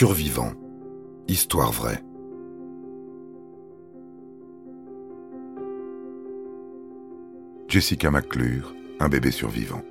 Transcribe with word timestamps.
Survivant. 0.00 0.54
Histoire 1.28 1.72
vraie. 1.72 2.02
Jessica 7.68 8.10
McClure, 8.10 8.74
un 8.98 9.10
bébé 9.10 9.30
survivant. 9.30 9.82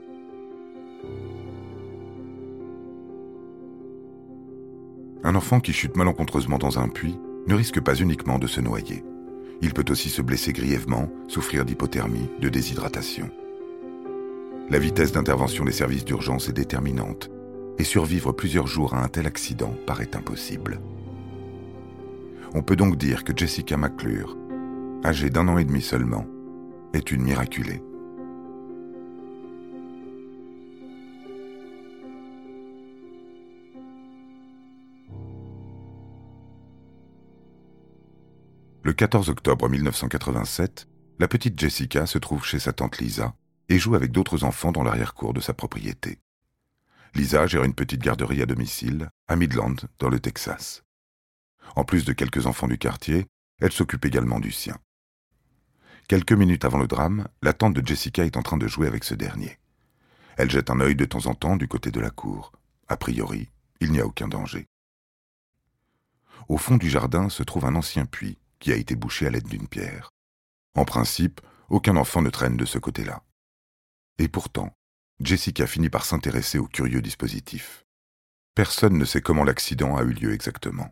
Un 5.23 5.35
enfant 5.35 5.59
qui 5.59 5.73
chute 5.73 5.95
malencontreusement 5.95 6.57
dans 6.57 6.79
un 6.79 6.89
puits 6.89 7.19
ne 7.45 7.53
risque 7.53 7.79
pas 7.79 7.93
uniquement 7.93 8.39
de 8.39 8.47
se 8.47 8.61
noyer. 8.61 9.03
Il 9.61 9.75
peut 9.75 9.85
aussi 9.91 10.09
se 10.09 10.23
blesser 10.23 10.53
grièvement, 10.53 11.07
souffrir 11.27 11.65
d'hypothermie, 11.65 12.31
de 12.41 12.49
déshydratation. 12.49 13.29
La 14.71 14.79
vitesse 14.79 15.11
d'intervention 15.11 15.65
des 15.65 15.71
services 15.71 16.03
d'urgence 16.03 16.49
est 16.49 16.53
déterminante, 16.53 17.29
et 17.79 17.85
survivre 17.85 18.33
plusieurs 18.33 18.67
jours 18.67 18.93
à 18.93 19.03
un 19.03 19.07
tel 19.07 19.25
accident 19.25 19.73
paraît 19.87 20.15
impossible. 20.15 20.81
On 22.53 22.61
peut 22.61 22.75
donc 22.75 22.97
dire 22.97 23.23
que 23.23 23.35
Jessica 23.35 23.77
McClure, 23.77 24.37
âgée 25.05 25.29
d'un 25.29 25.47
an 25.47 25.57
et 25.57 25.65
demi 25.65 25.81
seulement, 25.81 26.25
est 26.93 27.11
une 27.11 27.21
miraculée. 27.21 27.81
Le 38.81 38.93
14 38.93 39.29
octobre 39.29 39.69
1987, 39.69 40.87
la 41.19 41.27
petite 41.27 41.59
Jessica 41.59 42.05
se 42.07 42.17
trouve 42.17 42.43
chez 42.43 42.59
sa 42.59 42.73
tante 42.73 42.97
Lisa 42.97 43.35
et 43.69 43.77
joue 43.77 43.93
avec 43.93 44.11
d'autres 44.11 44.43
enfants 44.43 44.71
dans 44.71 44.83
l'arrière-cour 44.83 45.33
de 45.33 45.41
sa 45.41 45.53
propriété. 45.53 46.17
Lisa 47.15 47.47
gère 47.47 47.63
une 47.63 47.73
petite 47.73 48.01
garderie 48.01 48.41
à 48.41 48.45
domicile, 48.45 49.09
à 49.27 49.35
Midland, 49.35 49.75
dans 49.99 50.09
le 50.09 50.19
Texas. 50.19 50.83
En 51.75 51.83
plus 51.83 52.05
de 52.05 52.13
quelques 52.13 52.45
enfants 52.45 52.67
du 52.67 52.77
quartier, 52.77 53.25
elle 53.59 53.71
s'occupe 53.71 54.05
également 54.05 54.39
du 54.39 54.51
sien. 54.51 54.77
Quelques 56.07 56.33
minutes 56.33 56.65
avant 56.65 56.79
le 56.79 56.87
drame, 56.87 57.27
la 57.41 57.53
tante 57.53 57.75
de 57.75 57.85
Jessica 57.85 58.25
est 58.25 58.37
en 58.37 58.41
train 58.41 58.57
de 58.57 58.67
jouer 58.67 58.87
avec 58.87 59.03
ce 59.03 59.13
dernier. 59.13 59.59
Elle 60.37 60.49
jette 60.49 60.69
un 60.69 60.79
œil 60.79 60.95
de 60.95 61.05
temps 61.05 61.27
en 61.27 61.35
temps 61.35 61.55
du 61.55 61.67
côté 61.67 61.91
de 61.91 61.99
la 61.99 62.09
cour. 62.09 62.51
A 62.87 62.97
priori, 62.97 63.49
il 63.79 63.91
n'y 63.91 63.99
a 63.99 64.05
aucun 64.05 64.27
danger. 64.27 64.65
Au 66.47 66.57
fond 66.57 66.77
du 66.77 66.89
jardin 66.89 67.29
se 67.29 67.43
trouve 67.43 67.65
un 67.65 67.75
ancien 67.75 68.05
puits 68.05 68.37
qui 68.59 68.71
a 68.71 68.75
été 68.75 68.95
bouché 68.95 69.27
à 69.27 69.29
l'aide 69.29 69.47
d'une 69.47 69.67
pierre. 69.67 70.09
En 70.75 70.85
principe, 70.85 71.41
aucun 71.69 71.95
enfant 71.95 72.21
ne 72.21 72.29
traîne 72.29 72.57
de 72.57 72.65
ce 72.65 72.79
côté-là. 72.79 73.21
Et 74.17 74.27
pourtant, 74.27 74.73
Jessica 75.21 75.67
finit 75.67 75.89
par 75.89 76.05
s'intéresser 76.05 76.59
au 76.59 76.67
curieux 76.67 77.01
dispositif. 77.01 77.85
Personne 78.55 78.97
ne 78.97 79.03
sait 79.03 79.21
comment 79.21 79.43
l'accident 79.43 79.97
a 79.97 80.03
eu 80.03 80.13
lieu 80.13 80.33
exactement. 80.33 80.89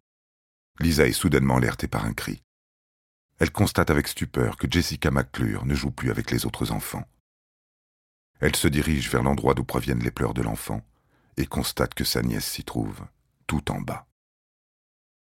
Lisa 0.80 1.08
est 1.08 1.14
soudainement 1.14 1.58
alertée 1.58 1.88
par 1.88 2.06
un 2.06 2.14
cri. 2.14 2.44
Elle 3.39 3.52
constate 3.52 3.89
avec 3.89 4.08
stupeur 4.08 4.58
que 4.58 4.67
Jessica 4.69 5.11
McClure 5.11 5.66
ne 5.66 5.75
joue 5.75 5.92
plus 5.92 6.11
avec 6.11 6.30
les 6.31 6.45
autres 6.45 6.72
enfants. 6.73 7.08
Elle 8.42 8.56
se 8.56 8.67
dirige 8.67 9.09
vers 9.09 9.23
l'endroit 9.23 9.53
d'où 9.53 9.64
proviennent 9.64 10.03
les 10.03 10.11
pleurs 10.11 10.34
de 10.34 10.41
l'enfant 10.41 10.84
et 11.38 11.45
constate 11.45 11.94
que 11.94 12.03
sa 12.03 12.22
nièce 12.22 12.45
s'y 12.45 12.64
trouve, 12.64 13.06
tout 13.47 13.72
en 13.72 13.80
bas. 13.80 14.08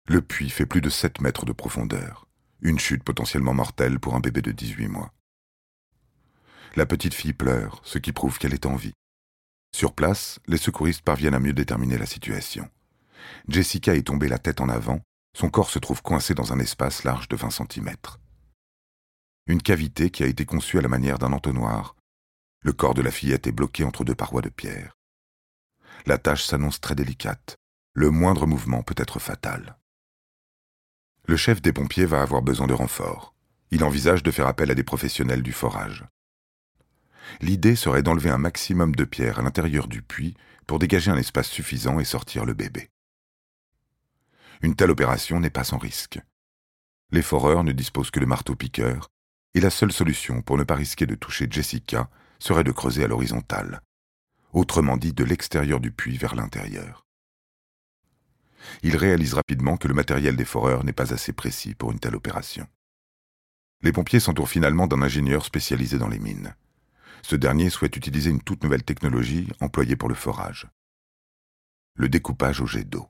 Le 0.08 0.20
puits 0.20 0.50
fait 0.50 0.66
plus 0.66 0.80
de 0.80 0.90
7 0.90 1.20
mètres 1.20 1.46
de 1.46 1.52
profondeur, 1.52 2.26
une 2.60 2.80
chute 2.80 3.04
potentiellement 3.04 3.54
mortelle 3.54 4.00
pour 4.00 4.16
un 4.16 4.20
bébé 4.20 4.42
de 4.42 4.50
18 4.50 4.88
mois. 4.88 5.12
La 6.76 6.86
petite 6.86 7.14
fille 7.14 7.32
pleure, 7.32 7.80
ce 7.84 7.98
qui 7.98 8.12
prouve 8.12 8.38
qu'elle 8.38 8.54
est 8.54 8.66
en 8.66 8.76
vie. 8.76 8.92
Sur 9.74 9.92
place, 9.92 10.38
les 10.46 10.56
secouristes 10.56 11.02
parviennent 11.02 11.34
à 11.34 11.40
mieux 11.40 11.52
déterminer 11.52 11.98
la 11.98 12.06
situation. 12.06 12.70
Jessica 13.48 13.96
est 13.96 14.06
tombée 14.06 14.28
la 14.28 14.38
tête 14.38 14.60
en 14.60 14.68
avant, 14.68 15.00
son 15.36 15.50
corps 15.50 15.70
se 15.70 15.80
trouve 15.80 16.02
coincé 16.02 16.32
dans 16.32 16.52
un 16.52 16.60
espace 16.60 17.02
large 17.02 17.28
de 17.28 17.34
20 17.34 17.50
cm. 17.50 17.90
Une 19.46 19.62
cavité 19.62 20.10
qui 20.10 20.22
a 20.22 20.26
été 20.26 20.44
conçue 20.44 20.78
à 20.78 20.82
la 20.82 20.88
manière 20.88 21.18
d'un 21.18 21.32
entonnoir. 21.32 21.96
Le 22.62 22.72
corps 22.72 22.94
de 22.94 23.02
la 23.02 23.10
fillette 23.10 23.48
est 23.48 23.52
bloqué 23.52 23.82
entre 23.82 24.04
deux 24.04 24.14
parois 24.14 24.42
de 24.42 24.48
pierre. 24.48 24.96
La 26.06 26.18
tâche 26.18 26.44
s'annonce 26.44 26.80
très 26.80 26.94
délicate. 26.94 27.56
Le 27.94 28.10
moindre 28.10 28.46
mouvement 28.46 28.84
peut 28.84 28.94
être 28.96 29.18
fatal. 29.18 29.76
Le 31.26 31.36
chef 31.36 31.60
des 31.60 31.72
pompiers 31.72 32.06
va 32.06 32.22
avoir 32.22 32.42
besoin 32.42 32.68
de 32.68 32.74
renforts. 32.74 33.34
Il 33.72 33.82
envisage 33.82 34.22
de 34.22 34.30
faire 34.30 34.46
appel 34.46 34.70
à 34.70 34.74
des 34.74 34.84
professionnels 34.84 35.42
du 35.42 35.52
forage. 35.52 36.04
L'idée 37.40 37.76
serait 37.76 38.02
d'enlever 38.02 38.30
un 38.30 38.38
maximum 38.38 38.94
de 38.94 39.04
pierres 39.04 39.38
à 39.38 39.42
l'intérieur 39.42 39.88
du 39.88 40.02
puits 40.02 40.34
pour 40.66 40.78
dégager 40.78 41.10
un 41.10 41.16
espace 41.16 41.48
suffisant 41.48 41.98
et 42.00 42.04
sortir 42.04 42.44
le 42.44 42.54
bébé. 42.54 42.90
Une 44.62 44.76
telle 44.76 44.90
opération 44.90 45.40
n'est 45.40 45.50
pas 45.50 45.64
sans 45.64 45.78
risque. 45.78 46.20
Les 47.10 47.22
foreurs 47.22 47.64
ne 47.64 47.72
disposent 47.72 48.10
que 48.10 48.20
de 48.20 48.26
marteau-piqueur, 48.26 49.10
et 49.54 49.60
la 49.60 49.70
seule 49.70 49.92
solution 49.92 50.42
pour 50.42 50.58
ne 50.58 50.64
pas 50.64 50.76
risquer 50.76 51.06
de 51.06 51.14
toucher 51.14 51.48
Jessica 51.50 52.08
serait 52.38 52.64
de 52.64 52.72
creuser 52.72 53.04
à 53.04 53.08
l'horizontale, 53.08 53.80
autrement 54.52 54.96
dit 54.96 55.12
de 55.12 55.24
l'extérieur 55.24 55.80
du 55.80 55.90
puits 55.90 56.18
vers 56.18 56.34
l'intérieur 56.34 57.04
il 58.82 58.96
réalise 58.96 59.34
rapidement 59.34 59.76
que 59.76 59.88
le 59.88 59.94
matériel 59.94 60.36
des 60.36 60.44
foreurs 60.44 60.84
n'est 60.84 60.92
pas 60.92 61.12
assez 61.12 61.32
précis 61.32 61.74
pour 61.74 61.92
une 61.92 61.98
telle 61.98 62.16
opération. 62.16 62.66
Les 63.82 63.92
pompiers 63.92 64.20
s'entourent 64.20 64.48
finalement 64.48 64.86
d'un 64.86 65.02
ingénieur 65.02 65.44
spécialisé 65.44 65.98
dans 65.98 66.08
les 66.08 66.18
mines. 66.18 66.54
Ce 67.22 67.36
dernier 67.36 67.70
souhaite 67.70 67.96
utiliser 67.96 68.30
une 68.30 68.42
toute 68.42 68.62
nouvelle 68.64 68.82
technologie 68.82 69.48
employée 69.60 69.96
pour 69.96 70.08
le 70.08 70.14
forage. 70.14 70.68
Le 71.94 72.08
découpage 72.08 72.60
au 72.60 72.66
jet 72.66 72.84
d'eau. 72.84 73.08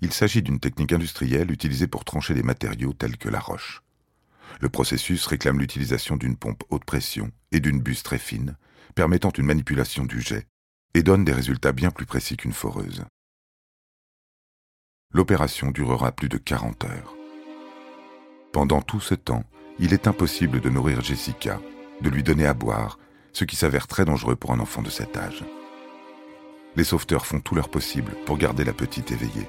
Il 0.00 0.12
s'agit 0.12 0.42
d'une 0.42 0.60
technique 0.60 0.92
industrielle 0.92 1.50
utilisée 1.50 1.86
pour 1.86 2.04
trancher 2.04 2.34
des 2.34 2.42
matériaux 2.42 2.92
tels 2.92 3.16
que 3.16 3.28
la 3.28 3.40
roche. 3.40 3.82
Le 4.60 4.68
processus 4.68 5.26
réclame 5.26 5.58
l'utilisation 5.58 6.16
d'une 6.16 6.36
pompe 6.36 6.64
haute 6.70 6.84
pression 6.84 7.30
et 7.52 7.60
d'une 7.60 7.80
buse 7.80 8.02
très 8.02 8.18
fine, 8.18 8.56
permettant 8.94 9.30
une 9.30 9.46
manipulation 9.46 10.04
du 10.04 10.20
jet, 10.20 10.46
et 10.94 11.02
donne 11.02 11.24
des 11.24 11.32
résultats 11.32 11.72
bien 11.72 11.90
plus 11.90 12.06
précis 12.06 12.36
qu'une 12.36 12.52
foreuse. 12.52 13.04
L'opération 15.12 15.70
durera 15.70 16.12
plus 16.12 16.28
de 16.28 16.38
40 16.38 16.84
heures. 16.84 17.14
Pendant 18.52 18.82
tout 18.82 19.00
ce 19.00 19.14
temps, 19.14 19.44
il 19.78 19.92
est 19.92 20.06
impossible 20.06 20.60
de 20.60 20.70
nourrir 20.70 21.00
Jessica, 21.00 21.60
de 22.00 22.10
lui 22.10 22.22
donner 22.22 22.46
à 22.46 22.54
boire, 22.54 22.98
ce 23.32 23.44
qui 23.44 23.56
s'avère 23.56 23.86
très 23.86 24.04
dangereux 24.04 24.36
pour 24.36 24.52
un 24.52 24.60
enfant 24.60 24.82
de 24.82 24.90
cet 24.90 25.16
âge. 25.16 25.44
Les 26.76 26.84
sauveteurs 26.84 27.26
font 27.26 27.40
tout 27.40 27.54
leur 27.54 27.68
possible 27.68 28.12
pour 28.26 28.38
garder 28.38 28.64
la 28.64 28.72
petite 28.72 29.12
éveillée. 29.12 29.48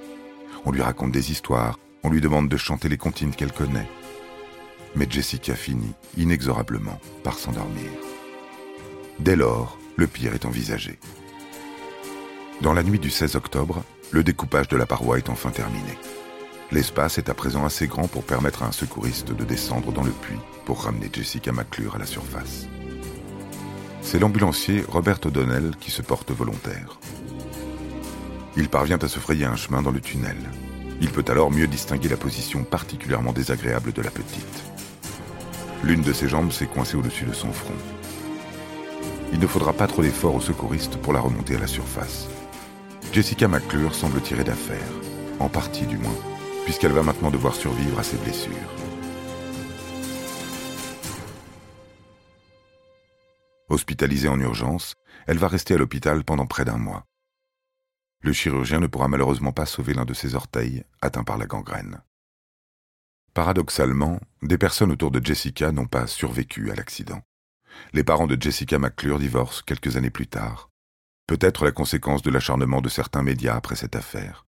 On 0.66 0.72
lui 0.72 0.82
raconte 0.82 1.12
des 1.12 1.32
histoires, 1.32 1.80
on 2.04 2.10
lui 2.10 2.22
demande 2.22 2.50
de 2.50 2.58
chanter 2.58 2.90
les 2.90 2.98
comptines 2.98 3.36
qu'elle 3.36 3.52
connaît. 3.52 3.90
Mais 4.96 5.08
Jessica 5.10 5.56
finit, 5.56 5.94
inexorablement, 6.18 7.00
par 7.24 7.38
s'endormir. 7.38 7.90
Dès 9.20 9.36
lors, 9.36 9.78
le 9.96 10.08
pire 10.08 10.34
est 10.34 10.46
envisagé. 10.46 11.00
Dans 12.62 12.74
la 12.74 12.84
nuit 12.84 13.00
du 13.00 13.10
16 13.10 13.36
octobre, 13.36 13.84
le 14.12 14.24
découpage 14.24 14.68
de 14.68 14.78
la 14.78 14.86
paroi 14.86 15.18
est 15.18 15.30
enfin 15.30 15.50
terminé. 15.50 15.98
L'espace 16.72 17.20
est 17.20 17.30
à 17.30 17.34
présent 17.34 17.64
assez 17.64 17.88
grand 17.88 18.08
pour 18.08 18.24
permettre 18.24 18.64
à 18.64 18.68
un 18.68 18.72
secouriste 18.72 19.32
de 19.32 19.44
descendre 19.44 19.92
dans 19.92 20.04
le 20.04 20.12
puits 20.12 20.40
pour 20.66 20.84
ramener 20.84 21.10
Jessica 21.14 21.52
McClure 21.52 21.96
à 21.96 22.00
la 22.00 22.08
surface. 22.08 22.68
C'est 24.02 24.20
l'ambulancier 24.20 24.84
Robert 24.88 25.20
O'Donnell 25.26 25.74
qui 25.80 25.92
se 25.92 26.02
porte 26.02 26.32
volontaire. 26.32 27.00
Il 28.58 28.70
parvient 28.70 28.98
à 28.98 29.08
se 29.08 29.20
frayer 29.20 29.46
un 29.46 29.56
chemin 29.56 29.82
dans 29.82 29.92
le 29.92 30.02
tunnel. 30.02 30.38
Il 31.02 31.10
peut 31.10 31.26
alors 31.28 31.52
mieux 31.52 31.68
distinguer 31.68 32.10
la 32.10 32.18
position 32.18 32.64
particulièrement 32.64 33.34
désagréable 33.34 33.94
de 33.94 34.02
la 34.02 34.12
petite. 34.12 34.64
L'une 35.84 36.02
de 36.02 36.14
ses 36.14 36.28
jambes 36.28 36.52
s'est 36.52 36.68
coincée 36.68 36.98
au-dessus 36.98 37.26
de 37.26 37.34
son 37.34 37.52
front. 37.52 37.74
Il 39.34 39.40
ne 39.40 39.48
faudra 39.48 39.74
pas 39.74 39.88
trop 39.88 40.02
d'efforts 40.02 40.36
aux 40.36 40.42
secouristes 40.42 40.98
pour 40.98 41.14
la 41.14 41.20
remonter 41.20 41.58
à 41.58 41.60
la 41.60 41.68
surface. 41.68 42.28
Jessica 43.12 43.48
McClure 43.48 43.94
semble 43.94 44.22
tirer 44.22 44.44
d'affaire, 44.44 44.78
en 45.40 45.50
partie 45.50 45.86
du 45.86 45.98
moins, 45.98 46.16
puisqu'elle 46.66 46.92
va 46.92 47.04
maintenant 47.04 47.32
devoir 47.32 47.56
survivre 47.56 47.98
à 48.00 48.04
ses 48.04 48.18
blessures. 48.18 48.54
Hospitalisée 53.70 54.28
en 54.28 54.40
urgence, 54.40 54.96
elle 55.28 55.38
va 55.38 55.48
rester 55.48 55.76
à 55.76 55.78
l'hôpital 55.78 56.24
pendant 56.24 56.46
près 56.46 56.66
d'un 56.66 56.78
mois. 56.78 57.06
Le 58.22 58.34
chirurgien 58.34 58.80
ne 58.80 58.88
pourra 58.88 59.08
malheureusement 59.08 59.52
pas 59.52 59.66
sauver 59.66 59.94
l'un 59.94 60.06
de 60.06 60.14
ses 60.14 60.36
orteils, 60.36 60.84
atteint 61.02 61.24
par 61.24 61.38
la 61.38 61.46
gangrène. 61.46 62.02
Paradoxalement, 63.34 64.20
des 64.42 64.58
personnes 64.58 64.92
autour 64.92 65.12
de 65.12 65.24
Jessica 65.24 65.72
n'ont 65.72 65.88
pas 65.88 66.08
survécu 66.08 66.72
à 66.72 66.76
l'accident. 66.76 67.22
Les 67.94 68.04
parents 68.04 68.28
de 68.28 68.42
Jessica 68.42 68.80
McClure 68.80 69.20
divorcent 69.20 69.62
quelques 69.66 69.98
années 69.98 70.10
plus 70.10 70.28
tard, 70.28 70.70
peut-être 71.28 71.66
la 71.66 71.72
conséquence 71.72 72.22
de 72.22 72.32
l'acharnement 72.32 72.82
de 72.82 72.90
certains 72.90 73.24
médias 73.24 73.56
après 73.56 73.76
cette 73.76 73.96
affaire. 73.96 74.46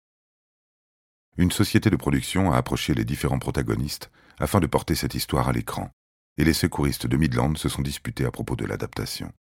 Une 1.39 1.51
société 1.51 1.91
de 1.91 1.97
production 1.97 2.53
a 2.53 2.57
approché 2.57 2.95
les 2.95 3.05
différents 3.05 3.39
protagonistes 3.39 4.11
afin 4.39 4.59
de 4.61 4.67
porter 4.67 4.95
cette 4.95 5.15
histoire 5.15 5.49
à 5.49 5.53
l'écran, 5.53 5.91
et 6.39 6.45
les 6.45 6.55
secouristes 6.55 7.07
de 7.07 7.17
Midland 7.17 7.57
se 7.57 7.69
sont 7.69 7.83
disputés 7.83 8.25
à 8.25 8.31
propos 8.31 8.57
de 8.57 8.65
l'adaptation. 8.65 9.33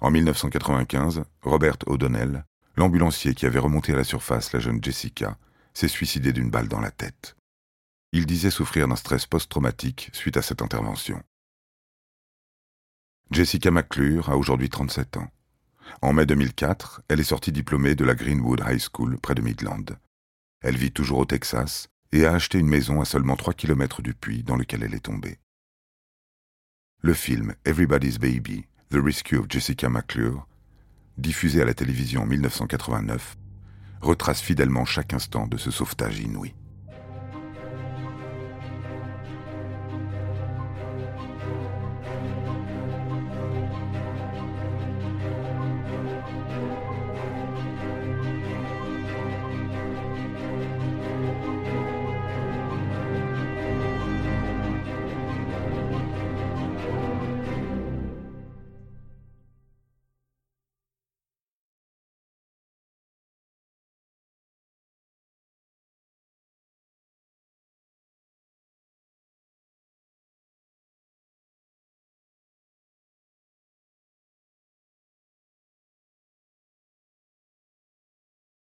En 0.00 0.10
1995, 0.10 1.24
Robert 1.42 1.76
O'Donnell, 1.86 2.44
l'ambulancier 2.76 3.34
qui 3.34 3.46
avait 3.46 3.58
remonté 3.58 3.92
à 3.92 3.96
la 3.96 4.04
surface 4.04 4.52
la 4.52 4.60
jeune 4.60 4.82
Jessica 4.82 5.38
s'est 5.74 5.88
suicidé 5.88 6.32
d'une 6.32 6.50
balle 6.50 6.68
dans 6.68 6.80
la 6.80 6.90
tête. 6.90 7.36
Il 8.12 8.26
disait 8.26 8.50
souffrir 8.50 8.88
d'un 8.88 8.96
stress 8.96 9.24
post-traumatique 9.26 10.10
suite 10.12 10.36
à 10.36 10.42
cette 10.42 10.60
intervention. 10.60 11.22
Jessica 13.30 13.70
McClure 13.70 14.28
a 14.28 14.36
aujourd'hui 14.36 14.68
37 14.68 15.16
ans. 15.16 15.28
En 16.02 16.12
mai 16.12 16.26
2004, 16.26 17.02
elle 17.08 17.20
est 17.20 17.24
sortie 17.24 17.52
diplômée 17.52 17.94
de 17.94 18.04
la 18.04 18.14
Greenwood 18.14 18.62
High 18.66 18.82
School 18.92 19.18
près 19.18 19.34
de 19.34 19.40
Midland. 19.40 19.96
Elle 20.62 20.76
vit 20.76 20.92
toujours 20.92 21.18
au 21.18 21.24
Texas 21.24 21.88
et 22.12 22.24
a 22.24 22.32
acheté 22.32 22.58
une 22.58 22.68
maison 22.68 23.00
à 23.00 23.04
seulement 23.04 23.36
3 23.36 23.54
km 23.54 24.00
du 24.00 24.14
puits 24.14 24.44
dans 24.44 24.56
lequel 24.56 24.82
elle 24.82 24.94
est 24.94 25.00
tombée. 25.00 25.38
Le 27.00 27.14
film 27.14 27.54
Everybody's 27.64 28.18
Baby, 28.18 28.66
The 28.90 28.98
Rescue 29.02 29.38
of 29.38 29.46
Jessica 29.48 29.88
McClure, 29.88 30.46
diffusé 31.18 31.60
à 31.60 31.64
la 31.64 31.74
télévision 31.74 32.22
en 32.22 32.26
1989, 32.26 33.36
retrace 34.00 34.40
fidèlement 34.40 34.84
chaque 34.84 35.12
instant 35.12 35.48
de 35.48 35.56
ce 35.56 35.70
sauvetage 35.72 36.20
inouï. 36.20 36.54